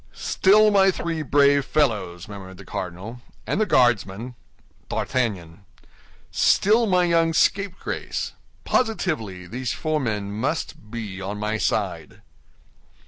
"Still 0.13 0.71
my 0.71 0.89
three 0.89 1.21
brave 1.21 1.63
fellows!" 1.63 2.27
murmured 2.27 2.57
the 2.57 2.65
cardinal. 2.65 3.21
"And 3.45 3.61
the 3.61 3.67
Guardsman?" 3.67 4.33
"D'Artagnan." 4.89 5.63
"Still 6.31 6.87
my 6.87 7.03
young 7.03 7.33
scapegrace. 7.33 8.33
Positively, 8.65 9.45
these 9.45 9.73
four 9.73 9.99
men 9.99 10.31
must 10.31 10.89
be 10.89 11.21
on 11.21 11.37
my 11.37 11.59
side." 11.59 12.23